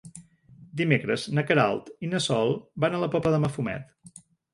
[0.79, 2.55] Dimecres na Queralt i na Sol
[2.87, 4.19] van a la Pobla de Mafumet.